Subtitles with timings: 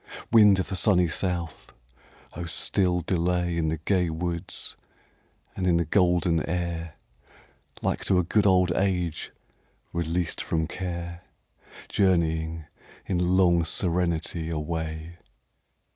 [0.31, 1.71] Wind of the sunny south!
[2.33, 4.75] oh still delay In the gay woods
[5.55, 6.95] and in the golden air,
[7.83, 9.31] Like to a good old age
[9.93, 11.21] released from care,
[11.87, 12.65] Journeying,
[13.05, 15.17] in long serenity, away.